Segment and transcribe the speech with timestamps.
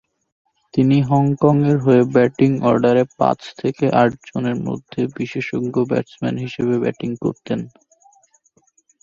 [0.73, 7.59] তিনি হংকংয়ের হয়ে ব্যাটিং অর্ডারে পাঁচ থেকে আট জনের মধ্যে বিশেষজ্ঞ ব্যাটসম্যান হিসেবে ব্যাটিং করতেন।